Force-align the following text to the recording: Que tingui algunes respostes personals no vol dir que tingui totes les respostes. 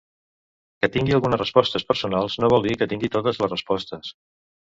Que 0.83 0.87
tingui 0.95 1.13
algunes 1.17 1.41
respostes 1.41 1.85
personals 1.91 2.39
no 2.45 2.51
vol 2.55 2.65
dir 2.67 2.75
que 2.79 2.87
tingui 2.95 3.13
totes 3.17 3.43
les 3.43 3.53
respostes. 3.55 4.13